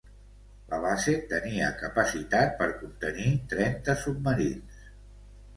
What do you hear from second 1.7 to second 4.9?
capacitat per contenir trenta submarins.